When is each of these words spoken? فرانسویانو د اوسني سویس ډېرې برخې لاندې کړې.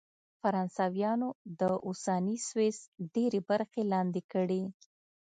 فرانسویانو 0.41 1.29
د 1.59 1.61
اوسني 1.87 2.37
سویس 2.47 2.79
ډېرې 3.15 3.39
برخې 3.49 3.81
لاندې 3.93 4.21
کړې. 4.33 4.63